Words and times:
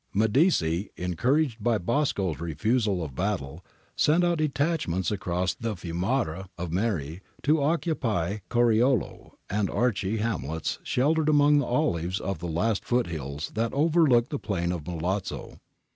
Medici, 0.15 0.89
encouraged 0.97 1.63
by 1.63 1.77
Bosco's 1.77 2.39
refusal 2.39 3.03
of 3.03 3.13
battle, 3.13 3.63
sent 3.95 4.23
out 4.23 4.39
detachments 4.39 5.11
across 5.11 5.53
the 5.53 5.75
fiumara 5.75 6.47
of 6.57 6.71
Meri 6.71 7.21
to 7.43 7.61
occupy 7.61 8.39
Coriolo 8.49 9.33
and 9.47 9.69
Archi, 9.69 10.17
hamlets 10.17 10.79
sheltered 10.81 11.29
among 11.29 11.59
the 11.59 11.67
olives 11.67 12.19
of 12.19 12.39
the 12.39 12.47
last 12.47 12.83
foot 12.83 13.05
hills 13.05 13.51
that 13.53 13.73
overlook 13.73 14.29
the 14.29 14.39
plain 14.39 14.71
of 14.71 14.87
Milazzo. 14.87 15.59